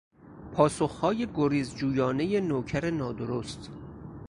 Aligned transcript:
پاسخهای 0.53 1.27
گریز 1.35 1.75
جویانهی 1.75 2.41
نوکر 2.41 2.89
نادرست 2.91 3.69